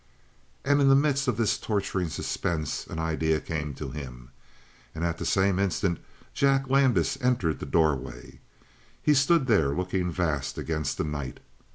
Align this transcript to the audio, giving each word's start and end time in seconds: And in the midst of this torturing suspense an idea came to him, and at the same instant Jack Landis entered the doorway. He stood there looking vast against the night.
And 0.65 0.81
in 0.81 0.89
the 0.89 0.95
midst 0.95 1.27
of 1.27 1.37
this 1.37 1.59
torturing 1.59 2.09
suspense 2.09 2.87
an 2.87 2.97
idea 2.97 3.39
came 3.39 3.75
to 3.75 3.91
him, 3.91 4.31
and 4.95 5.05
at 5.05 5.19
the 5.19 5.27
same 5.27 5.59
instant 5.59 5.99
Jack 6.33 6.67
Landis 6.71 7.19
entered 7.21 7.59
the 7.59 7.67
doorway. 7.67 8.39
He 9.03 9.13
stood 9.13 9.45
there 9.45 9.69
looking 9.75 10.11
vast 10.11 10.57
against 10.57 10.97
the 10.97 11.03
night. 11.03 11.39